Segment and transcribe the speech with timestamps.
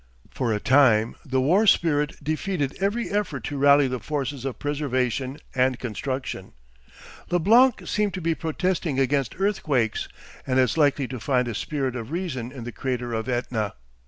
[0.31, 5.37] For a time the war spirit defeated every effort to rally the forces of preservation
[5.53, 6.53] and construction.
[7.29, 10.09] Leblanc seemed to be protesting against earthquakes,
[10.47, 13.75] and as likely to find a spirit of reason in the crater of Etna.